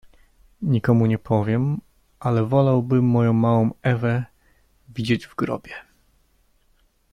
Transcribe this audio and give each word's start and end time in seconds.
"Nikomu 0.61 1.05
nie 1.05 1.17
powiem, 1.19 1.81
ale 2.19 2.45
wolałbym, 2.45 3.05
moją 3.05 3.33
małą 3.33 3.69
Ewę 3.81 4.23
widzieć 4.89 5.25
w 5.25 5.35
grobie." 5.35 5.73